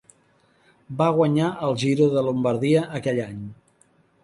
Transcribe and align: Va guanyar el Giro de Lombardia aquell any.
Va 1.01 1.09
guanyar 1.17 1.51
el 1.67 1.77
Giro 1.85 2.09
de 2.15 2.25
Lombardia 2.31 2.83
aquell 3.03 3.23
any. 3.29 3.47